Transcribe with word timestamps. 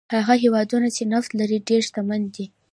هغه 0.15 0.33
هېوادونه 0.43 0.87
چې 0.95 1.03
نفت 1.13 1.31
لري 1.39 1.57
ډېر 1.69 1.81
شتمن 1.87 2.21
دي. 2.35 2.45